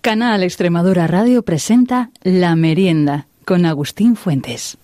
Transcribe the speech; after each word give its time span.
Canal 0.00 0.42
Extremadura 0.42 1.06
Radio 1.06 1.42
presenta 1.42 2.08
La 2.22 2.56
Merienda 2.56 3.26
con 3.44 3.66
Agustín 3.66 4.16
Fuentes. 4.16 4.78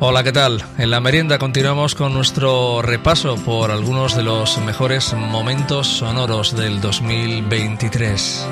Hola, 0.00 0.22
¿qué 0.22 0.32
tal? 0.32 0.62
En 0.76 0.90
la 0.90 1.00
merienda 1.00 1.38
continuamos 1.38 1.94
con 1.94 2.12
nuestro 2.12 2.82
repaso 2.82 3.36
por 3.36 3.70
algunos 3.70 4.16
de 4.16 4.22
los 4.22 4.58
mejores 4.58 5.14
momentos 5.14 5.86
sonoros 5.86 6.54
del 6.54 6.82
2023. 6.82 8.46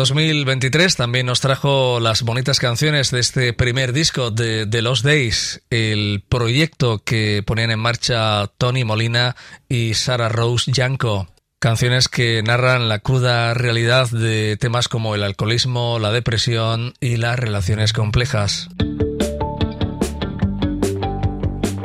2023 0.00 0.96
también 0.96 1.26
nos 1.26 1.40
trajo 1.40 2.00
las 2.00 2.22
bonitas 2.22 2.58
canciones 2.58 3.10
de 3.10 3.20
este 3.20 3.52
primer 3.52 3.92
disco 3.92 4.30
de 4.30 4.66
The 4.66 4.80
Lost 4.80 5.04
Days, 5.04 5.60
el 5.68 6.24
proyecto 6.26 7.04
que 7.04 7.42
ponían 7.46 7.70
en 7.70 7.80
marcha 7.80 8.46
Tony 8.56 8.82
Molina 8.82 9.36
y 9.68 9.92
Sarah 9.92 10.30
Rose 10.30 10.72
Yanko. 10.72 11.28
Canciones 11.58 12.08
que 12.08 12.42
narran 12.42 12.88
la 12.88 13.00
cruda 13.00 13.52
realidad 13.52 14.08
de 14.08 14.56
temas 14.56 14.88
como 14.88 15.14
el 15.14 15.22
alcoholismo, 15.22 15.98
la 15.98 16.12
depresión 16.12 16.94
y 16.98 17.18
las 17.18 17.38
relaciones 17.38 17.92
complejas. 17.92 18.70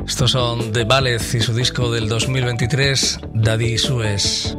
Estos 0.08 0.32
son 0.32 0.72
The 0.72 0.86
Ballet 0.86 1.22
y 1.34 1.42
su 1.42 1.54
disco 1.54 1.92
del 1.92 2.08
2023, 2.08 3.20
Daddy 3.34 3.78
Suez. 3.78 4.56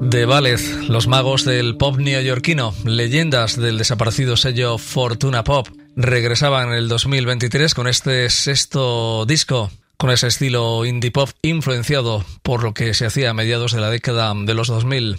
The 0.00 0.26
Ballet, 0.26 0.60
los 0.88 1.08
magos 1.08 1.44
del 1.44 1.76
pop 1.76 1.98
neoyorquino, 1.98 2.72
leyendas 2.84 3.56
del 3.56 3.78
desaparecido 3.78 4.36
sello 4.36 4.78
Fortuna 4.78 5.42
Pop, 5.44 5.68
regresaban 5.96 6.68
en 6.68 6.74
el 6.74 6.88
2023 6.88 7.74
con 7.74 7.88
este 7.88 8.30
sexto 8.30 9.26
disco, 9.26 9.70
con 9.96 10.10
ese 10.10 10.28
estilo 10.28 10.84
indie 10.84 11.10
pop 11.10 11.30
influenciado 11.42 12.24
por 12.42 12.62
lo 12.62 12.74
que 12.74 12.94
se 12.94 13.06
hacía 13.06 13.30
a 13.30 13.34
mediados 13.34 13.72
de 13.72 13.80
la 13.80 13.90
década 13.90 14.32
de 14.34 14.54
los 14.54 14.68
2000. 14.68 15.18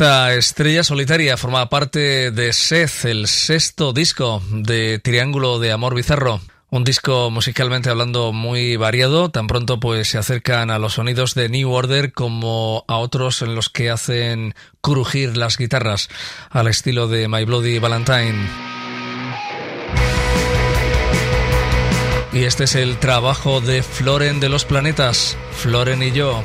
Esta 0.00 0.32
estrella 0.32 0.82
solitaria 0.82 1.36
forma 1.36 1.68
parte 1.68 2.30
de 2.30 2.54
Seth, 2.54 3.04
el 3.04 3.28
sexto 3.28 3.92
disco 3.92 4.42
de 4.50 4.98
Triángulo 4.98 5.58
de 5.58 5.72
Amor 5.72 5.94
Bizarro. 5.94 6.40
Un 6.70 6.84
disco 6.84 7.30
musicalmente 7.30 7.90
hablando 7.90 8.32
muy 8.32 8.76
variado, 8.76 9.30
tan 9.30 9.46
pronto 9.46 9.78
pues 9.78 10.08
se 10.08 10.16
acercan 10.16 10.70
a 10.70 10.78
los 10.78 10.94
sonidos 10.94 11.34
de 11.34 11.50
New 11.50 11.70
Order 11.70 12.14
como 12.14 12.82
a 12.88 12.96
otros 12.96 13.42
en 13.42 13.54
los 13.54 13.68
que 13.68 13.90
hacen 13.90 14.54
crujir 14.80 15.36
las 15.36 15.58
guitarras 15.58 16.08
al 16.48 16.68
estilo 16.68 17.06
de 17.06 17.28
My 17.28 17.44
Bloody 17.44 17.78
Valentine. 17.78 18.48
Y 22.32 22.44
este 22.44 22.64
es 22.64 22.74
el 22.74 22.96
trabajo 22.96 23.60
de 23.60 23.82
Floren 23.82 24.40
de 24.40 24.48
los 24.48 24.64
Planetas, 24.64 25.36
Floren 25.52 26.02
y 26.02 26.12
yo. 26.12 26.42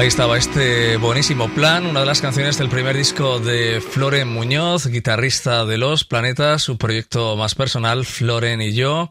Ahí 0.00 0.06
estaba 0.06 0.38
este 0.38 0.96
buenísimo 0.96 1.50
plan, 1.50 1.84
una 1.84 2.00
de 2.00 2.06
las 2.06 2.22
canciones 2.22 2.56
del 2.56 2.70
primer 2.70 2.96
disco 2.96 3.38
de 3.38 3.82
Floren 3.82 4.28
Muñoz, 4.28 4.86
guitarrista 4.86 5.66
de 5.66 5.76
Los 5.76 6.04
Planetas, 6.06 6.62
su 6.62 6.78
proyecto 6.78 7.36
más 7.36 7.54
personal, 7.54 8.06
Floren 8.06 8.62
y 8.62 8.72
yo, 8.72 9.10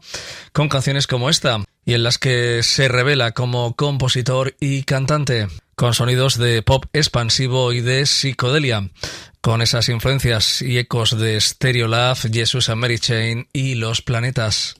con 0.52 0.68
canciones 0.68 1.06
como 1.06 1.30
esta, 1.30 1.64
y 1.84 1.94
en 1.94 2.02
las 2.02 2.18
que 2.18 2.64
se 2.64 2.88
revela 2.88 3.30
como 3.30 3.76
compositor 3.76 4.56
y 4.58 4.82
cantante, 4.82 5.46
con 5.76 5.94
sonidos 5.94 6.38
de 6.38 6.60
pop 6.62 6.86
expansivo 6.92 7.72
y 7.72 7.82
de 7.82 8.04
psicodelia, 8.04 8.90
con 9.40 9.62
esas 9.62 9.88
influencias 9.90 10.60
y 10.60 10.76
ecos 10.76 11.16
de 11.16 11.40
Stereolab, 11.40 12.16
Jesus 12.32 12.68
and 12.68 12.80
Mary 12.80 12.98
Chain 12.98 13.48
y 13.52 13.76
Los 13.76 14.02
Planetas. 14.02 14.74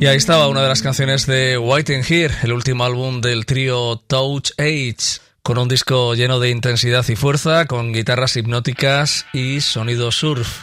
Y 0.00 0.06
ahí 0.06 0.16
estaba 0.16 0.48
una 0.48 0.62
de 0.62 0.68
las 0.68 0.80
canciones 0.80 1.26
de 1.26 1.58
White 1.58 1.94
and 1.94 2.10
Here, 2.10 2.34
el 2.42 2.54
último 2.54 2.84
álbum 2.84 3.20
del 3.20 3.44
trío 3.44 3.96
Touch 4.06 4.52
Age, 4.56 5.20
con 5.42 5.58
un 5.58 5.68
disco 5.68 6.14
lleno 6.14 6.40
de 6.40 6.48
intensidad 6.48 7.06
y 7.06 7.16
fuerza, 7.16 7.66
con 7.66 7.92
guitarras 7.92 8.34
hipnóticas 8.34 9.26
y 9.34 9.60
sonido 9.60 10.10
surf. 10.10 10.62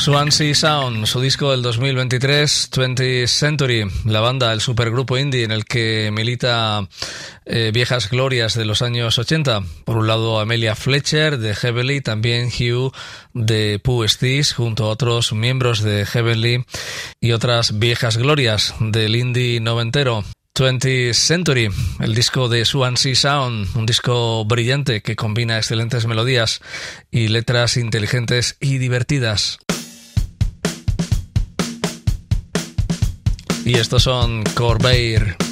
Swansea 0.00 0.54
Sound, 0.54 1.04
su 1.04 1.20
disco 1.20 1.50
del 1.50 1.60
2023, 1.60 2.70
20th 2.70 3.26
Century, 3.26 3.84
la 4.06 4.20
banda, 4.20 4.50
el 4.54 4.62
supergrupo 4.62 5.18
indie 5.18 5.44
en 5.44 5.50
el 5.50 5.66
que 5.66 6.10
milita 6.10 6.88
eh, 7.44 7.70
viejas 7.74 8.08
glorias 8.08 8.54
de 8.54 8.64
los 8.64 8.80
años 8.80 9.18
80. 9.18 9.62
Por 9.84 9.98
un 9.98 10.06
lado, 10.06 10.40
Amelia 10.40 10.74
Fletcher 10.74 11.36
de 11.36 11.54
Heavenly, 11.54 12.00
también 12.00 12.48
Hugh 12.48 12.94
de 13.34 13.78
Pooh 13.78 14.08
Stis, 14.08 14.54
junto 14.54 14.86
a 14.86 14.88
otros 14.88 15.34
miembros 15.34 15.82
de 15.82 16.06
Heavenly 16.06 16.64
y 17.20 17.32
otras 17.32 17.78
viejas 17.78 18.16
glorias 18.16 18.74
del 18.80 19.14
indie 19.16 19.60
noventero. 19.60 20.24
20th 20.54 21.12
Century, 21.12 21.68
el 22.00 22.14
disco 22.14 22.48
de 22.48 22.64
Swansea 22.64 23.14
Sound, 23.14 23.76
un 23.76 23.84
disco 23.84 24.46
brillante 24.46 25.02
que 25.02 25.14
combina 25.14 25.58
excelentes 25.58 26.06
melodías 26.06 26.62
y 27.10 27.28
letras 27.28 27.76
inteligentes 27.76 28.56
y 28.60 28.78
divertidas. 28.78 29.58
Y 33.70 33.74
estos 33.78 34.02
son 34.02 34.42
Corbeir. 34.42 35.49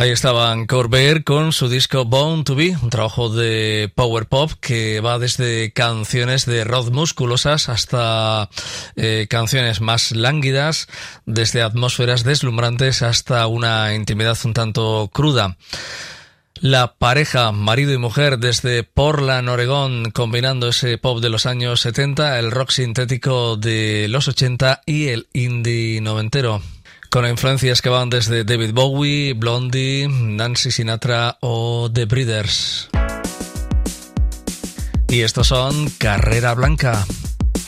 Ahí 0.00 0.08
estaban 0.08 0.66
Corber 0.66 1.24
con 1.24 1.52
su 1.52 1.68
disco 1.68 2.06
Born 2.06 2.44
to 2.44 2.54
Be, 2.54 2.74
un 2.82 2.88
trabajo 2.88 3.28
de 3.28 3.92
power 3.94 4.24
pop 4.24 4.50
que 4.58 5.00
va 5.00 5.18
desde 5.18 5.74
canciones 5.74 6.46
de 6.46 6.64
rock 6.64 6.90
musculosas 6.90 7.68
hasta 7.68 8.48
eh, 8.96 9.26
canciones 9.28 9.82
más 9.82 10.12
lánguidas, 10.12 10.88
desde 11.26 11.60
atmósferas 11.60 12.24
deslumbrantes 12.24 13.02
hasta 13.02 13.46
una 13.46 13.94
intimidad 13.94 14.38
un 14.44 14.54
tanto 14.54 15.10
cruda. 15.12 15.58
La 16.54 16.94
pareja, 16.94 17.52
marido 17.52 17.92
y 17.92 17.98
mujer, 17.98 18.38
desde 18.38 18.84
Portland, 18.84 19.50
Oregón, 19.50 20.12
combinando 20.12 20.68
ese 20.68 20.96
pop 20.96 21.20
de 21.20 21.28
los 21.28 21.44
años 21.44 21.82
70, 21.82 22.38
el 22.38 22.50
rock 22.52 22.70
sintético 22.70 23.58
de 23.58 24.06
los 24.08 24.28
80 24.28 24.80
y 24.86 25.08
el 25.08 25.28
indie 25.34 26.00
noventero 26.00 26.62
con 27.10 27.26
influencias 27.26 27.82
que 27.82 27.88
van 27.88 28.08
desde 28.08 28.44
David 28.44 28.72
Bowie, 28.72 29.34
Blondie, 29.34 30.08
Nancy 30.08 30.70
Sinatra 30.70 31.36
o 31.40 31.90
The 31.92 32.04
Breeders. 32.04 32.88
Y 35.08 35.22
estos 35.22 35.48
son 35.48 35.90
Carrera 35.98 36.54
Blanca. 36.54 37.04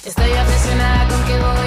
Estoy 0.04 0.30
obsesionada 0.30 1.08
con 1.08 1.24
que 1.24 1.61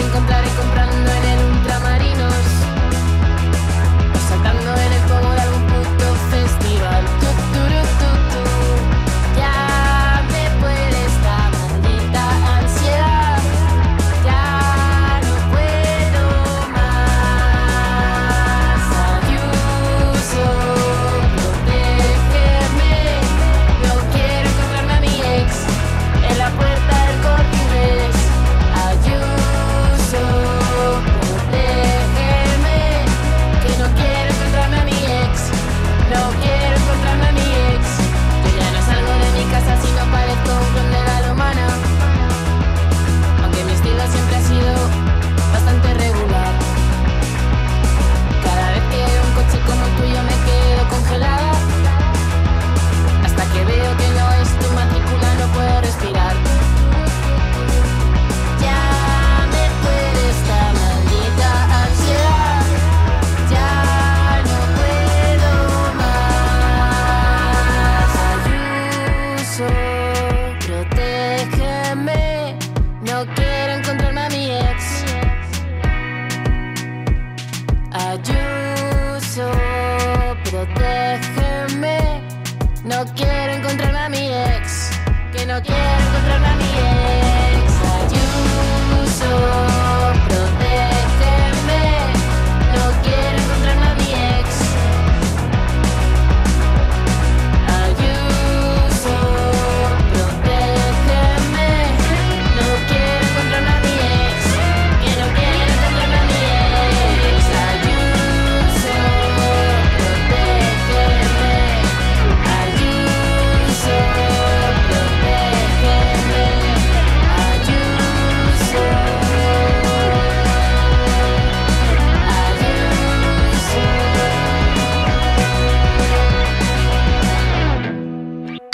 encontraré 0.00 0.48
comprando 0.50 0.87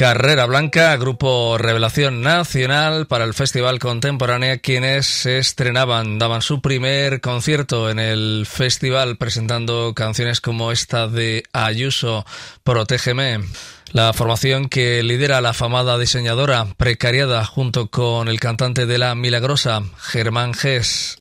Carrera 0.05 0.45
Blanca, 0.45 0.95
grupo 0.99 1.57
Revelación 1.57 2.21
Nacional 2.21 3.07
para 3.07 3.25
el 3.25 3.33
Festival 3.33 3.79
Contemporánea, 3.79 4.59
quienes 4.59 5.07
se 5.07 5.38
estrenaban, 5.38 6.19
daban 6.19 6.43
su 6.43 6.61
primer 6.61 7.23
concierto 7.23 7.88
en 7.88 7.99
el 7.99 8.45
festival 8.47 9.17
presentando 9.17 9.95
canciones 9.95 10.43
como 10.43 10.73
esta 10.73 11.09
de 11.09 11.45
Ayuso, 11.55 12.27
Protégeme. 12.64 13.40
La 13.93 14.12
formación 14.12 14.69
que 14.69 15.03
lidera 15.03 15.40
la 15.40 15.51
afamada 15.51 15.97
diseñadora 15.97 16.67
precariada 16.77 17.43
junto 17.47 17.88
con 17.88 18.29
el 18.29 18.38
cantante 18.38 18.85
de 18.85 18.99
La 18.99 19.14
Milagrosa, 19.14 19.85
Germán 19.97 20.53
Gess. 20.53 21.17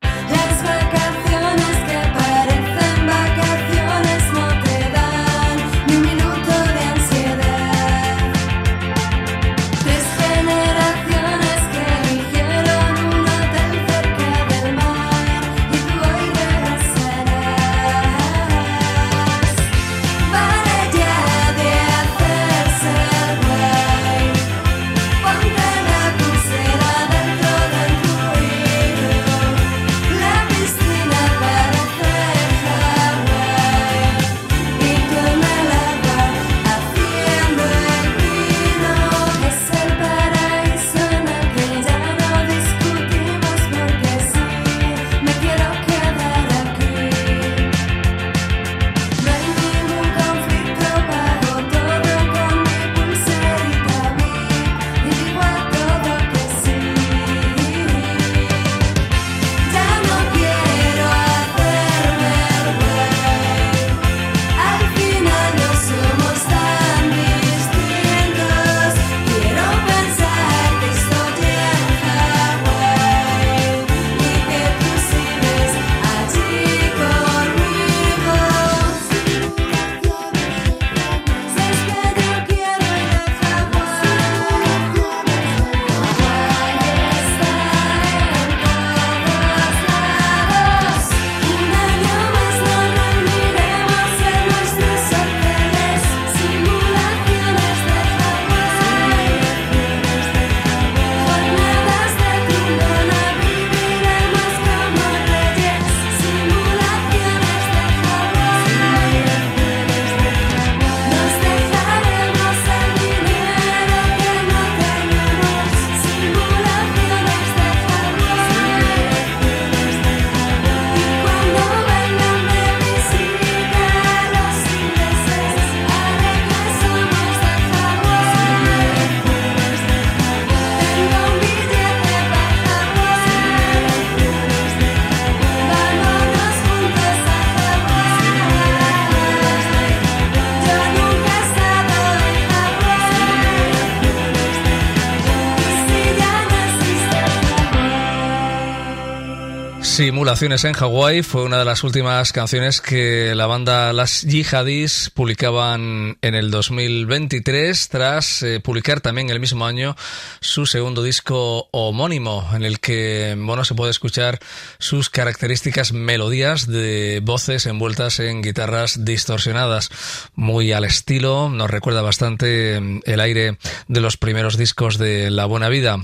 En 150.41 150.73
Hawái 150.73 151.21
fue 151.21 151.43
una 151.43 151.59
de 151.59 151.63
las 151.63 151.83
últimas 151.83 152.33
canciones 152.33 152.81
que 152.81 153.35
la 153.35 153.45
banda 153.45 153.93
Las 153.93 154.25
Jihadis 154.27 155.11
publicaban 155.13 156.17
en 156.21 156.33
el 156.33 156.49
2023 156.49 157.87
tras 157.87 158.41
eh, 158.41 158.59
publicar 158.59 158.99
también 158.99 159.29
el 159.29 159.39
mismo 159.39 159.67
año 159.67 159.95
su 160.39 160.65
segundo 160.65 161.03
disco 161.03 161.69
homónimo 161.71 162.49
en 162.51 162.63
el 162.63 162.79
que 162.79 163.35
bueno 163.37 163.63
se 163.63 163.75
puede 163.75 163.91
escuchar 163.91 164.39
sus 164.79 165.11
características 165.11 165.93
melodías 165.93 166.65
de 166.65 167.21
voces 167.23 167.67
envueltas 167.67 168.19
en 168.19 168.41
guitarras 168.41 169.05
distorsionadas 169.05 169.91
muy 170.33 170.71
al 170.71 170.83
estilo 170.83 171.49
nos 171.49 171.69
recuerda 171.69 172.01
bastante 172.01 172.77
el 172.77 173.19
aire 173.19 173.59
de 173.87 174.01
los 174.01 174.17
primeros 174.17 174.57
discos 174.57 174.97
de 174.97 175.29
La 175.29 175.45
Buena 175.45 175.69
Vida. 175.69 175.99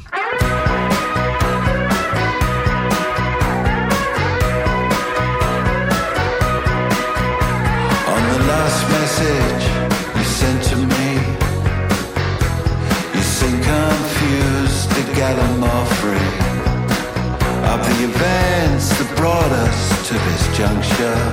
Juncture. 20.59 21.23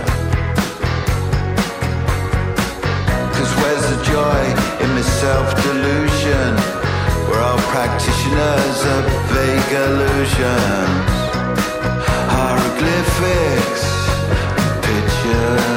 Cause 3.35 3.53
where's 3.61 3.87
the 3.93 3.99
joy 4.13 4.43
in 4.85 4.91
my 4.95 5.03
self 5.03 5.49
delusion? 5.65 6.55
We're 7.27 7.43
all 7.43 7.59
practitioners 7.75 8.79
of 8.95 9.03
vague 9.35 9.73
illusions, 9.85 11.17
hieroglyphics, 12.31 13.85
pictures. 14.87 15.76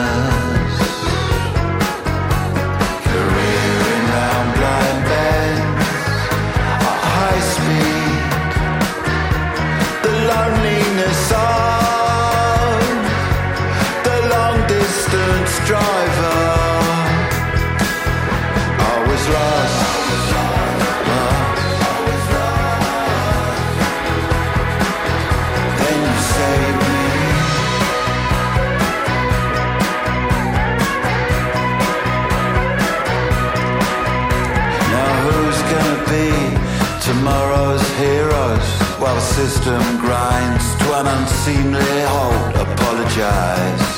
System 39.49 39.81
grinds 39.97 40.75
to 40.75 40.87
an 40.99 41.07
unseemly 41.07 42.01
halt. 42.13 42.55
Apologize 42.55 43.88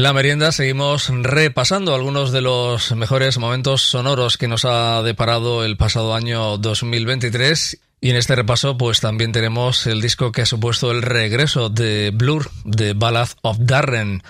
En 0.00 0.04
la 0.04 0.14
merienda 0.14 0.50
seguimos 0.50 1.10
repasando 1.10 1.94
algunos 1.94 2.32
de 2.32 2.40
los 2.40 2.90
mejores 2.92 3.36
momentos 3.36 3.82
sonoros 3.82 4.38
que 4.38 4.48
nos 4.48 4.64
ha 4.64 5.02
deparado 5.02 5.62
el 5.62 5.76
pasado 5.76 6.14
año 6.14 6.56
2023 6.56 7.78
y 8.00 8.08
en 8.08 8.16
este 8.16 8.34
repaso 8.34 8.78
pues 8.78 9.00
también 9.00 9.32
tenemos 9.32 9.86
el 9.86 10.00
disco 10.00 10.32
que 10.32 10.40
ha 10.40 10.46
supuesto 10.46 10.90
el 10.90 11.02
regreso 11.02 11.68
de 11.68 12.12
Blur, 12.14 12.50
de 12.64 12.94
Ballad 12.94 13.28
of 13.42 13.58
Darren, 13.60 14.22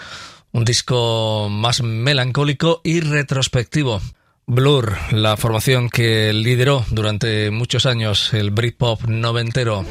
un 0.50 0.64
disco 0.64 1.46
más 1.48 1.84
melancólico 1.84 2.80
y 2.82 2.98
retrospectivo. 2.98 4.00
Blur, 4.46 4.96
la 5.12 5.36
formación 5.36 5.88
que 5.88 6.32
lideró 6.32 6.84
durante 6.90 7.52
muchos 7.52 7.86
años 7.86 8.34
el 8.34 8.50
Britpop 8.50 9.04
noventero. 9.04 9.84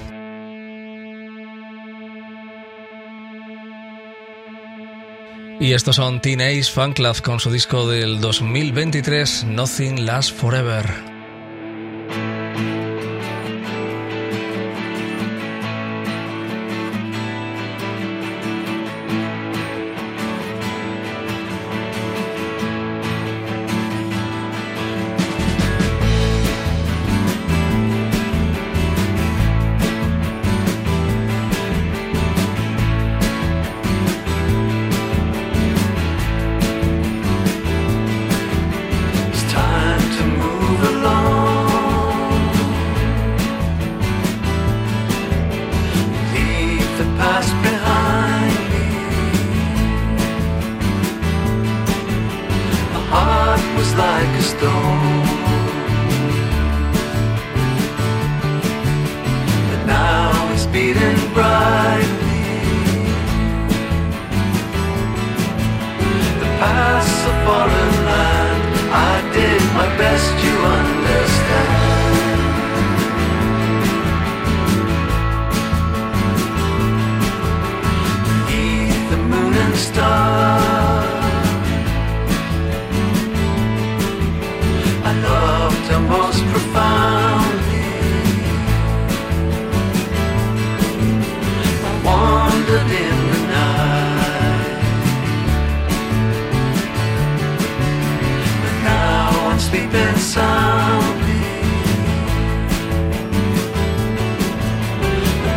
Y 5.60 5.74
estos 5.74 5.98
son 5.98 6.22
Teenage 6.22 6.64
Fan 6.64 6.94
Club 6.94 7.22
con 7.22 7.40
su 7.42 7.52
disco 7.52 7.88
del 7.88 8.22
2023, 8.22 9.44
Nothing 9.44 10.06
Lasts 10.06 10.32
Forever. 10.32 11.09
Like 54.04 54.34
a 54.42 54.46
stone. 54.54 55.26
But 59.70 59.82
now 59.86 60.54
it's 60.54 60.68
beating 60.74 61.20
brightly. 61.36 62.46
The 66.42 66.50
past's 66.62 67.24
a 67.32 67.34
foreign 67.46 67.96
land. 68.10 68.62
I 69.12 69.16
did 69.38 69.62
my 69.80 69.88
best, 70.02 70.34
you 70.46 70.56
understand. 70.78 71.78
The 79.10 79.18
moon 79.18 79.54
and 79.66 79.76
stars, 79.76 80.69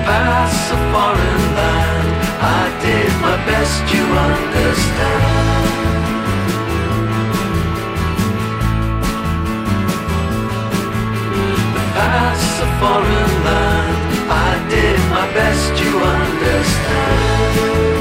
Past 0.06 0.72
a 0.72 0.78
foreign 0.92 1.44
land, 1.58 2.08
I 2.40 2.62
did 2.82 3.12
my 3.26 3.36
best, 3.46 3.82
you 3.94 4.04
understand. 4.28 5.30
A 12.64 12.66
foreign 12.78 13.34
land, 13.44 13.96
I 14.30 14.68
did 14.70 14.98
my 15.10 15.26
best, 15.34 15.72
you 15.82 15.92
understand. 15.98 17.91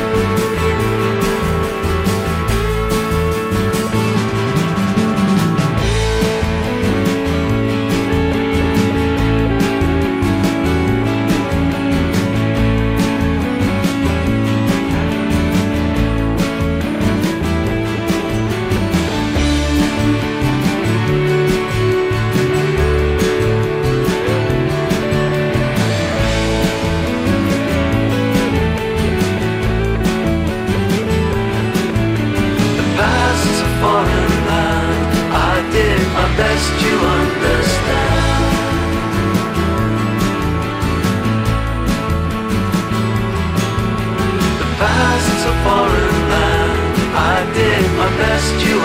just 48.41 48.65
you 48.65 48.80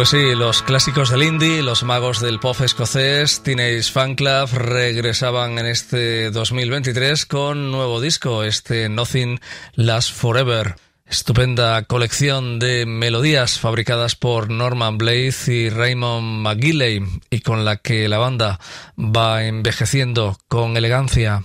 Pues 0.00 0.08
sí, 0.08 0.34
los 0.34 0.62
clásicos 0.62 1.10
del 1.10 1.24
indie, 1.24 1.62
los 1.62 1.82
magos 1.82 2.20
del 2.20 2.40
pop 2.40 2.58
escocés, 2.62 3.42
Teenage 3.42 3.82
Fan 3.82 4.14
Club 4.14 4.48
regresaban 4.50 5.58
en 5.58 5.66
este 5.66 6.30
2023 6.30 7.26
con 7.26 7.70
nuevo 7.70 8.00
disco, 8.00 8.42
este 8.42 8.88
Nothing 8.88 9.40
Lasts 9.74 10.10
Forever. 10.10 10.76
Estupenda 11.04 11.82
colección 11.82 12.58
de 12.58 12.86
melodías 12.86 13.58
fabricadas 13.58 14.16
por 14.16 14.48
Norman 14.48 14.96
Blaze 14.96 15.52
y 15.52 15.68
Raymond 15.68 16.46
McGilley 16.46 17.04
y 17.28 17.40
con 17.40 17.66
la 17.66 17.76
que 17.76 18.08
la 18.08 18.16
banda 18.16 18.58
va 18.96 19.44
envejeciendo 19.44 20.38
con 20.48 20.78
elegancia. 20.78 21.42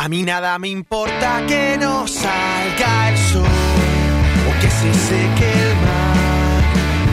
A 0.00 0.08
mí 0.08 0.24
nada 0.24 0.58
me 0.58 0.68
importa 0.68 1.44
que 1.46 1.76
no 1.78 2.08
salga 2.08 3.10
el 3.10 3.18
sol 3.18 3.63
o 4.84 4.86
que 4.86 4.92
se 4.92 5.00
seque 5.08 5.48
el 5.50 5.74
mar, 5.76 6.62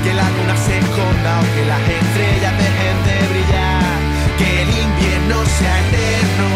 que 0.03 0.13
la 0.13 0.29
luna 0.29 0.55
se 0.57 0.77
esconda 0.77 1.39
o 1.39 1.43
que 1.55 1.65
las 1.65 1.81
estrellas 1.81 2.53
dejen 2.57 2.97
de 3.07 3.17
brillar, 3.31 3.97
que 4.37 4.49
el 4.63 4.69
invierno 4.69 5.37
sea 5.45 5.75
eterno 5.79 6.49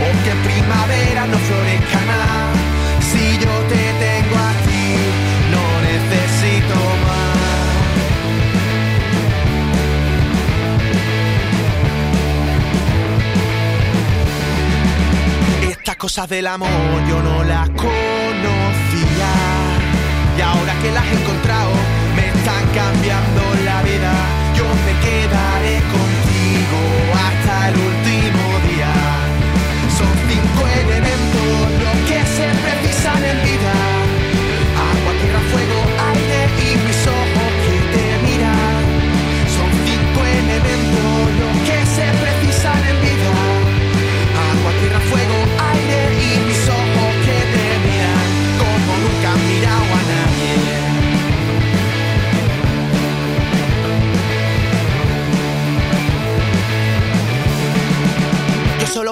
o 0.00 0.08
que 0.22 0.30
en 0.30 0.40
primavera 0.42 1.26
no 1.26 1.38
florezca 1.38 2.00
nada. 2.06 2.52
Si 3.00 3.24
yo 3.38 3.54
te 3.70 3.82
tengo 4.04 4.36
a 4.36 4.52
ti, 4.64 4.84
no 5.52 5.64
necesito 5.90 6.76
más. 7.04 7.34
Estas 15.70 15.96
cosas 15.96 16.28
del 16.28 16.46
amor 16.46 16.68
yo 17.08 17.22
no 17.22 17.44
las 17.44 17.70
conocía. 17.70 18.03
Que 20.84 20.92
las 20.92 21.06
he 21.06 21.12
encontrado, 21.12 21.70
me 22.14 22.28
están 22.28 22.62
cambiando 22.74 23.40
la 23.64 23.80
vida. 23.84 24.12
Yo 24.54 24.64
me 24.84 24.92
quedaré 25.00 25.53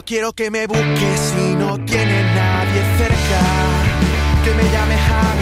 Quiero 0.04 0.32
que 0.32 0.50
me 0.50 0.66
busques 0.66 1.20
si 1.20 1.54
no 1.54 1.76
tienes 1.84 2.24
nadie 2.34 2.82
cerca. 2.98 3.40
Que 4.44 4.50
me 4.54 4.64
llames 4.64 4.98
a 4.98 5.32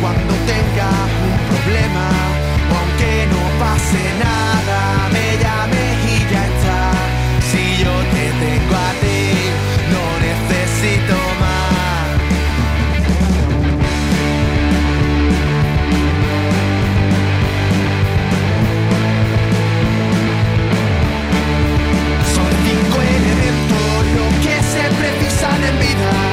cuando 0.00 0.34
tengas 0.46 1.10
un 1.22 1.64
problema. 1.64 2.31
sweetheart 25.92 26.31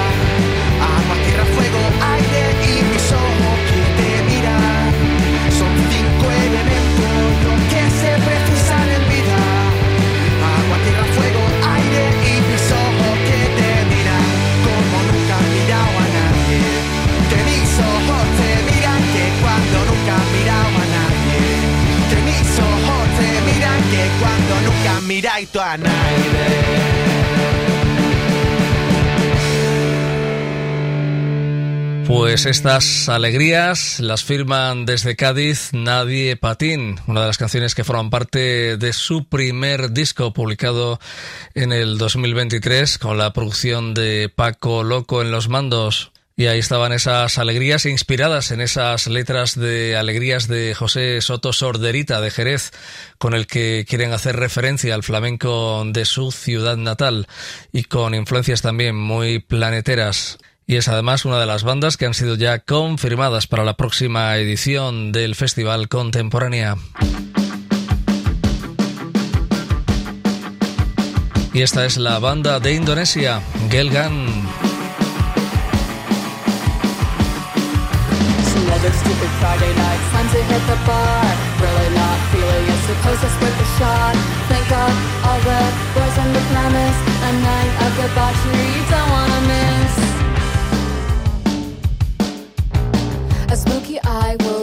Pues 32.29 32.45
estas 32.45 33.09
alegrías 33.09 33.99
las 33.99 34.23
firman 34.23 34.85
desde 34.85 35.15
Cádiz 35.15 35.71
Nadie 35.73 36.35
Patín, 36.35 36.99
una 37.07 37.21
de 37.21 37.25
las 37.25 37.39
canciones 37.39 37.73
que 37.73 37.83
forman 37.83 38.11
parte 38.11 38.77
de 38.77 38.93
su 38.93 39.27
primer 39.27 39.93
disco 39.93 40.31
publicado 40.31 40.99
en 41.55 41.71
el 41.71 41.97
2023 41.97 42.99
con 42.99 43.17
la 43.17 43.33
producción 43.33 43.95
de 43.95 44.29
Paco 44.29 44.83
Loco 44.83 45.23
en 45.23 45.31
los 45.31 45.49
mandos. 45.49 46.11
Y 46.37 46.45
ahí 46.45 46.59
estaban 46.59 46.93
esas 46.93 47.39
alegrías 47.39 47.87
inspiradas 47.87 48.51
en 48.51 48.61
esas 48.61 49.07
letras 49.07 49.59
de 49.59 49.97
alegrías 49.97 50.47
de 50.47 50.75
José 50.75 51.21
Soto 51.21 51.51
Sorderita 51.51 52.21
de 52.21 52.29
Jerez, 52.29 52.71
con 53.17 53.33
el 53.33 53.47
que 53.47 53.87
quieren 53.89 54.13
hacer 54.13 54.35
referencia 54.35 54.93
al 54.93 55.01
flamenco 55.01 55.83
de 55.83 56.05
su 56.05 56.31
ciudad 56.31 56.77
natal 56.77 57.27
y 57.73 57.85
con 57.85 58.13
influencias 58.13 58.61
también 58.61 58.95
muy 58.95 59.39
planeteras 59.39 60.37
y 60.69 60.75
es 60.75 60.87
además 60.87 61.25
una 61.25 61.39
de 61.39 61.47
las 61.47 61.63
bandas 61.63 61.97
que 61.97 62.05
han 62.05 62.13
sido 62.13 62.35
ya 62.35 62.59
confirmadas 62.59 63.47
para 63.47 63.63
la 63.63 63.73
próxima 63.73 64.37
edición 64.37 65.11
del 65.11 65.33
Festival 65.33 65.89
Contemporánea. 65.89 66.75
Y 71.53 71.63
esta 71.63 71.87
es 71.87 71.97
la 71.97 72.19
banda 72.19 72.59
de 72.59 72.75
Indonesia, 72.75 73.41
Gelgan. 73.71 74.27
A 93.51 93.55
spooky 93.55 93.99
eye. 94.03 94.35
will. 94.41 94.58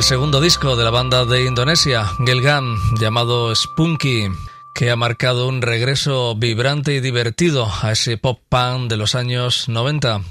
El 0.00 0.04
segundo 0.04 0.40
disco 0.40 0.76
de 0.76 0.84
la 0.84 0.88
banda 0.88 1.26
de 1.26 1.44
Indonesia, 1.44 2.06
Gelgan, 2.24 2.74
llamado 2.98 3.54
Spunky, 3.54 4.28
que 4.72 4.90
ha 4.90 4.96
marcado 4.96 5.46
un 5.46 5.60
regreso 5.60 6.34
vibrante 6.34 6.94
y 6.94 7.00
divertido 7.00 7.70
a 7.82 7.92
ese 7.92 8.16
pop 8.16 8.40
punk 8.48 8.88
de 8.88 8.96
los 8.96 9.14
años 9.14 9.68
90. 9.68 10.22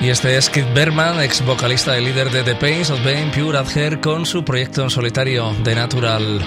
Y 0.00 0.08
este 0.08 0.38
es 0.38 0.48
Kid 0.48 0.64
Berman, 0.74 1.20
ex 1.20 1.44
vocalista 1.44 1.98
y 1.98 2.06
líder 2.06 2.30
de 2.30 2.44
The 2.44 2.54
Pains 2.54 2.88
of 2.88 3.04
Being 3.04 3.30
Pure 3.30 3.58
Adhere, 3.58 4.00
con 4.00 4.24
su 4.24 4.42
proyecto 4.42 4.82
en 4.82 4.88
solitario, 4.88 5.54
The 5.64 5.74
Natural. 5.74 6.40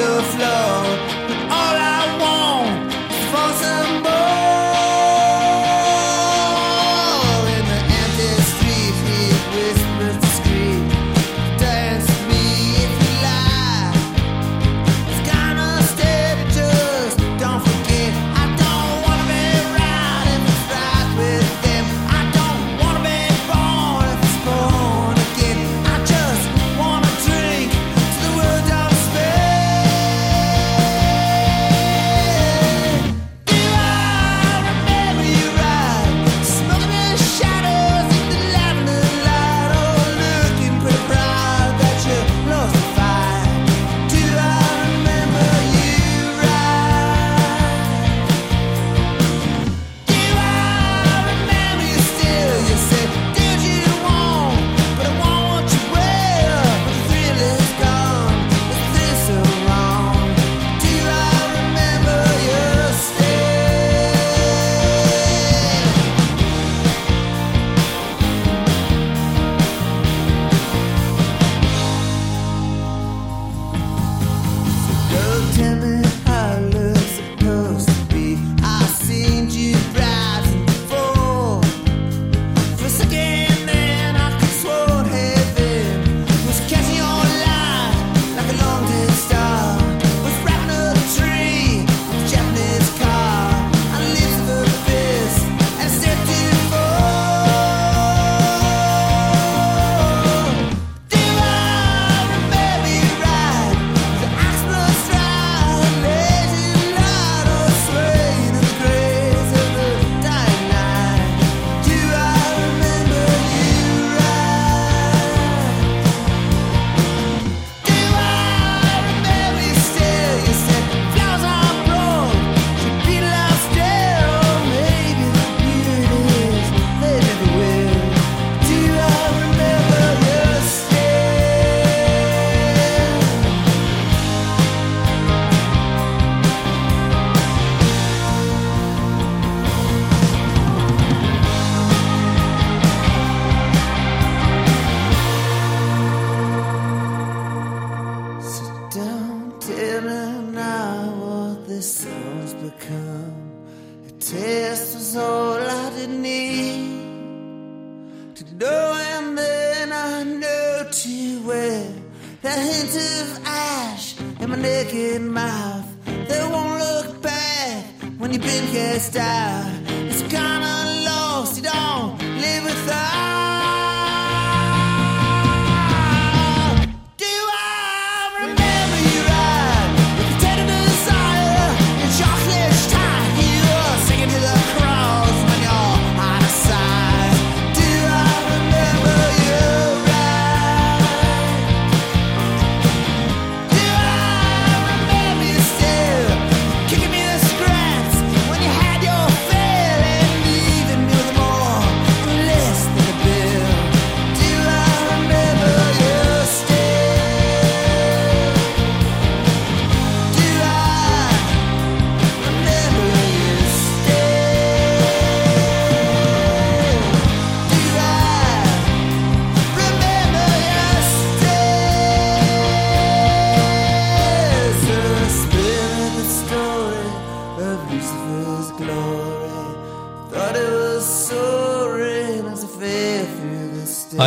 Me 0.00 1.09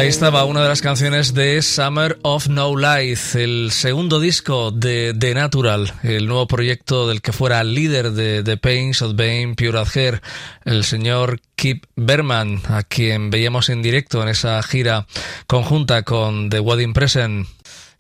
Ahí 0.04 0.10
estaba 0.10 0.44
una 0.44 0.62
de 0.62 0.68
las 0.68 0.82
canciones 0.82 1.34
de 1.34 1.62
Summer 1.62 2.20
of 2.24 2.50
No 2.50 2.76
Life, 2.76 3.42
el 3.42 3.72
segundo 3.72 4.20
disco 4.20 4.70
de 4.70 5.16
The 5.18 5.34
Natural, 5.34 5.94
el 6.04 6.28
nuevo 6.28 6.46
proyecto 6.46 7.08
del 7.08 7.22
que 7.22 7.32
fuera 7.32 7.64
líder 7.64 8.12
de 8.12 8.44
The 8.44 8.58
Pains 8.58 9.02
of 9.02 9.16
Bane 9.16 9.54
Pure 9.56 9.80
at 9.80 10.22
el 10.66 10.84
señor 10.84 11.40
Kip 11.56 11.86
Berman, 11.96 12.62
a 12.66 12.84
quien 12.84 13.30
veíamos 13.30 13.70
en 13.70 13.82
directo 13.82 14.22
en 14.22 14.28
esa 14.28 14.62
gira 14.62 15.08
conjunta 15.48 16.04
con 16.04 16.50
The 16.50 16.60
Wedding 16.60 16.92
Present. 16.92 17.48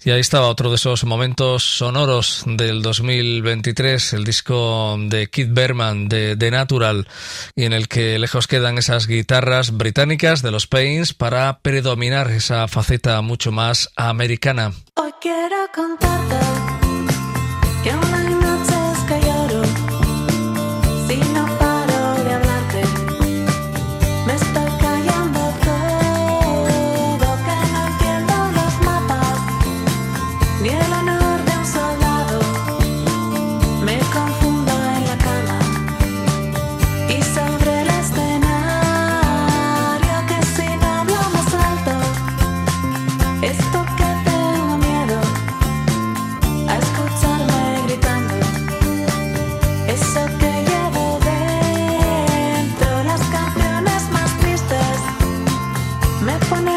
Y 0.05 0.11
ahí 0.11 0.19
estaba 0.19 0.47
otro 0.47 0.69
de 0.69 0.75
esos 0.75 1.05
momentos 1.05 1.63
sonoros 1.63 2.43
del 2.45 2.81
2023, 2.81 4.11
el 4.13 4.25
disco 4.25 4.97
de 4.99 5.27
Kid 5.27 5.47
Berman 5.51 6.09
de 6.09 6.35
The 6.35 6.51
Natural, 6.51 7.07
y 7.55 7.63
en 7.63 7.71
el 7.71 7.87
que 7.87 8.19
lejos 8.19 8.47
quedan 8.47 8.77
esas 8.77 9.07
guitarras 9.07 9.77
británicas 9.77 10.41
de 10.41 10.51
los 10.51 10.67
Pains 10.67 11.13
para 11.13 11.59
predominar 11.59 12.31
esa 12.31 12.67
faceta 12.67 13.21
mucho 13.21 13.53
más 13.53 13.91
americana. 13.95 14.73
Hoy 14.95 15.13
quiero 15.21 15.55
que 15.73 15.79
aún 17.91 18.13
hay 18.13 18.33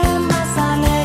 me 0.02 0.95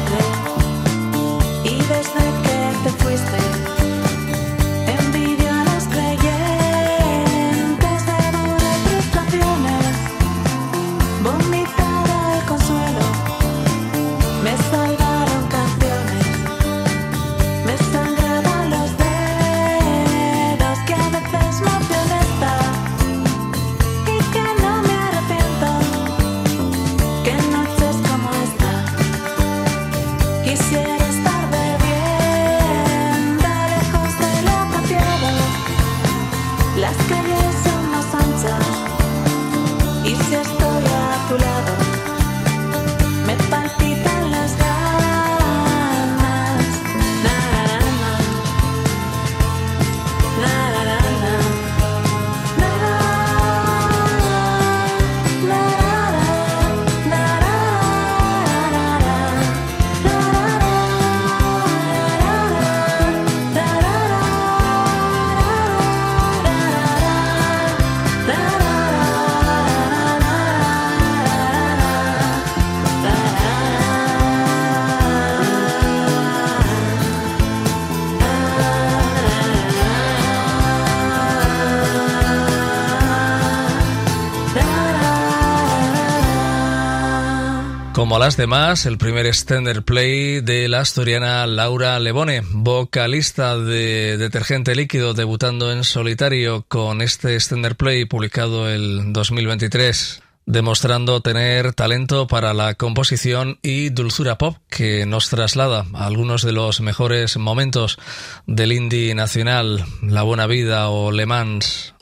Como 88.11 88.19
las 88.19 88.35
demás, 88.35 88.85
el 88.85 88.97
primer 88.97 89.25
extender 89.25 89.83
play 89.83 90.41
de 90.41 90.67
la 90.67 90.81
asturiana 90.81 91.47
Laura 91.47 91.97
Lebone, 91.97 92.41
vocalista 92.51 93.57
de 93.57 94.17
Detergente 94.17 94.75
Líquido, 94.75 95.13
debutando 95.13 95.71
en 95.71 95.85
solitario 95.85 96.65
con 96.67 97.01
este 97.01 97.35
extender 97.35 97.77
play 97.77 98.03
publicado 98.03 98.69
el 98.69 99.13
2023, 99.13 100.21
demostrando 100.45 101.21
tener 101.21 101.71
talento 101.71 102.27
para 102.27 102.53
la 102.53 102.73
composición 102.73 103.59
y 103.61 103.91
dulzura 103.91 104.37
pop 104.37 104.57
que 104.67 105.05
nos 105.05 105.29
traslada 105.29 105.85
algunos 105.93 106.41
de 106.41 106.51
los 106.51 106.81
mejores 106.81 107.37
momentos 107.37 107.97
del 108.45 108.73
indie 108.73 109.15
nacional, 109.15 109.85
La 110.01 110.23
Buena 110.23 110.47
Vida 110.47 110.89
o 110.89 111.13
Le 111.13 111.25
Mans. 111.25 111.93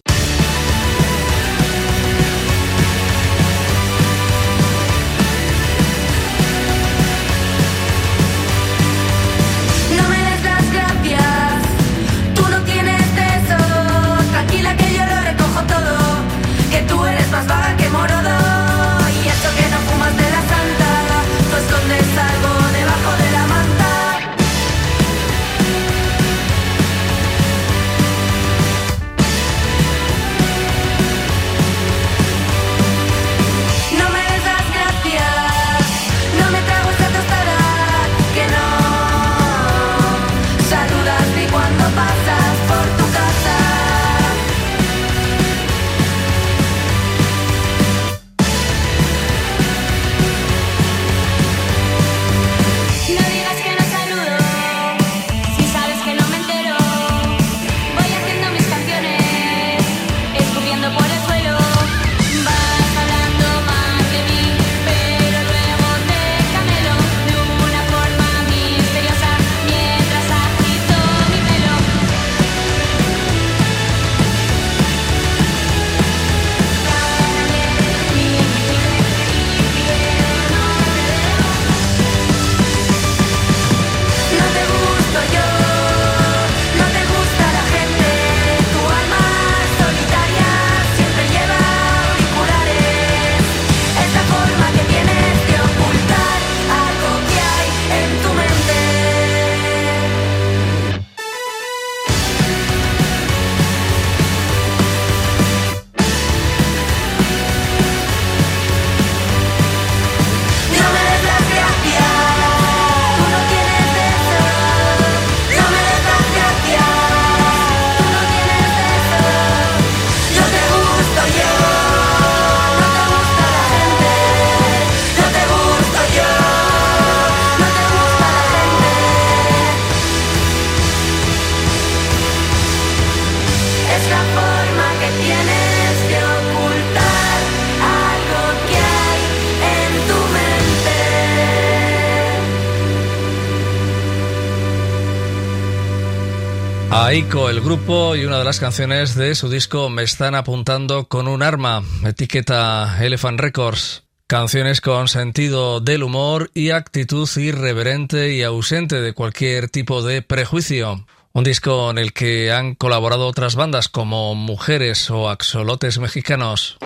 Aiko, 147.10 147.50
el 147.50 147.60
grupo 147.62 148.16
y 148.16 148.26
una 148.26 148.38
de 148.38 148.44
las 148.44 148.60
canciones 148.60 149.16
de 149.16 149.34
su 149.34 149.50
disco 149.50 149.90
Me 149.90 150.04
están 150.04 150.36
apuntando 150.36 151.08
con 151.08 151.28
un 151.28 151.42
arma, 151.42 151.82
etiqueta 152.06 153.04
Elephant 153.04 153.40
Records. 153.40 154.04
Canciones 154.28 154.80
con 154.80 155.08
sentido 155.08 155.80
del 155.80 156.04
humor 156.04 156.52
y 156.54 156.70
actitud 156.70 157.28
irreverente 157.36 158.36
y 158.36 158.44
ausente 158.44 159.02
de 159.02 159.14
cualquier 159.14 159.70
tipo 159.70 160.04
de 160.04 160.22
prejuicio. 160.22 161.08
Un 161.34 161.44
disco 161.44 161.90
en 161.90 161.98
el 161.98 162.14
que 162.14 162.52
han 162.52 162.76
colaborado 162.76 163.26
otras 163.26 163.56
bandas 163.56 163.90
como 163.90 164.36
Mujeres 164.36 165.10
o 165.10 165.32
Axolotes 165.32 165.98
Mexicanos. 165.98 166.78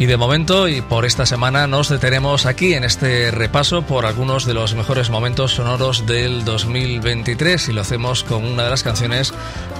Y 0.00 0.06
de 0.06 0.16
momento 0.16 0.66
y 0.66 0.80
por 0.80 1.04
esta 1.04 1.26
semana 1.26 1.66
nos 1.66 1.90
detenemos 1.90 2.46
aquí 2.46 2.72
en 2.72 2.84
este 2.84 3.30
repaso 3.30 3.82
por 3.82 4.06
algunos 4.06 4.46
de 4.46 4.54
los 4.54 4.74
mejores 4.74 5.10
momentos 5.10 5.52
sonoros 5.52 6.06
del 6.06 6.42
2023 6.46 7.68
y 7.68 7.72
lo 7.74 7.82
hacemos 7.82 8.24
con 8.24 8.46
una 8.46 8.64
de 8.64 8.70
las 8.70 8.82
canciones 8.82 9.34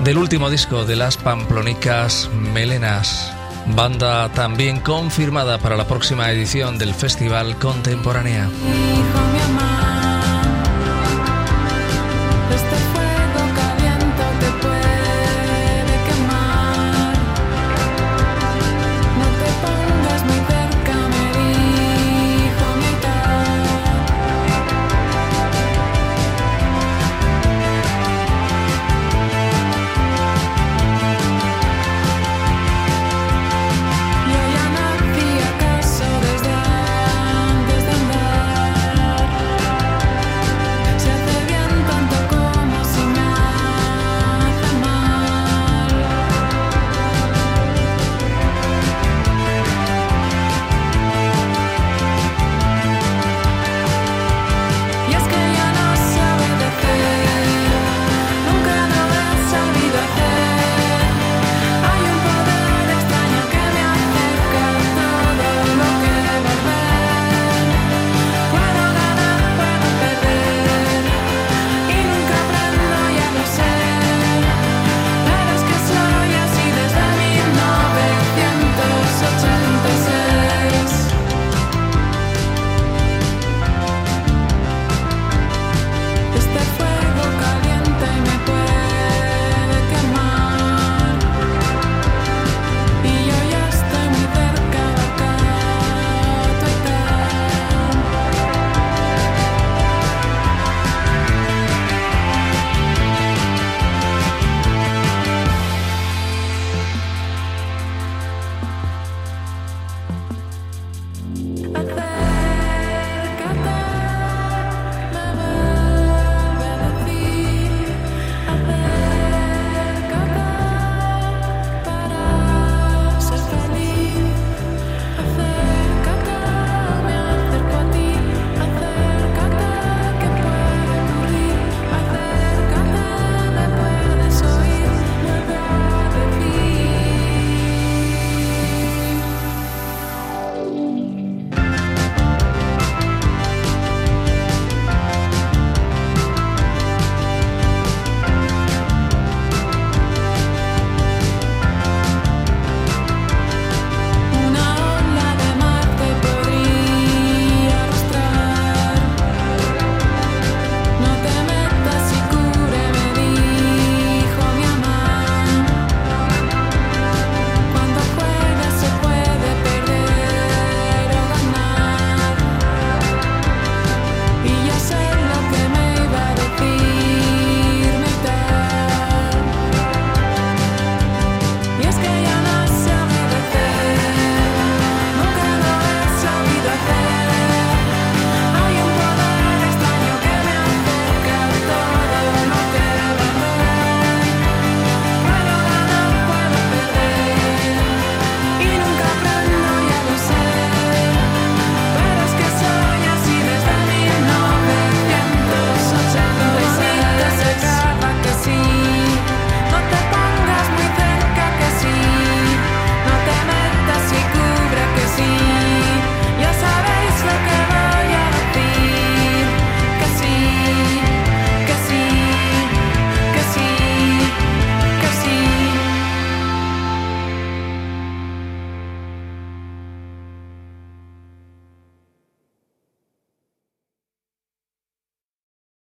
del 0.05 0.19
último 0.19 0.51
disco 0.51 0.85
de 0.85 0.97
las 0.97 1.17
Pamplónicas 1.17 2.29
Melenas, 2.35 3.33
banda 3.69 4.29
también 4.35 4.81
confirmada 4.81 5.57
para 5.57 5.79
la 5.79 5.87
próxima 5.87 6.31
edición 6.31 6.77
del 6.77 6.93
Festival 6.93 7.57
Contemporánea. 7.57 8.45
Hijo 8.45 9.70